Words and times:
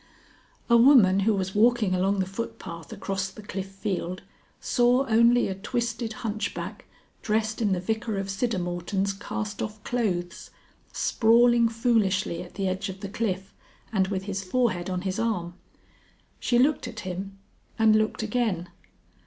A 0.67 0.77
woman 0.77 1.19
who 1.19 1.33
was 1.35 1.53
walking 1.53 1.93
along 1.93 2.17
the 2.21 2.25
footpath 2.25 2.91
across 2.91 3.29
the 3.29 3.43
Cliff 3.43 3.67
Field 3.69 4.23
saw 4.59 5.05
only 5.05 5.47
a 5.47 5.53
twisted 5.53 6.11
hunchback 6.25 6.85
dressed 7.21 7.61
in 7.61 7.71
the 7.71 7.79
Vicar 7.79 8.17
of 8.17 8.25
Siddermorton's 8.27 9.13
cast 9.13 9.61
off 9.61 9.83
clothes, 9.83 10.49
sprawling 10.91 11.69
foolishly 11.69 12.41
at 12.41 12.55
the 12.55 12.67
edge 12.67 12.89
of 12.89 13.01
the 13.01 13.09
cliff 13.09 13.53
and 13.93 14.07
with 14.07 14.23
his 14.23 14.43
forehead 14.43 14.89
on 14.89 15.01
his 15.01 15.19
arm. 15.19 15.53
She 16.39 16.57
looked 16.57 16.87
at 16.87 17.01
him 17.01 17.37
and 17.77 17.95
looked 17.95 18.23
again. 18.23 18.69